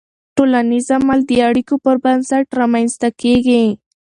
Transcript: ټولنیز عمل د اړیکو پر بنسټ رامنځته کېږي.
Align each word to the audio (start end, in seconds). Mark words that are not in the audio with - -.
ټولنیز 0.35 0.87
عمل 0.97 1.19
د 1.29 1.31
اړیکو 1.49 1.75
پر 1.83 1.95
بنسټ 2.03 2.45
رامنځته 2.59 3.09
کېږي. 3.21 3.63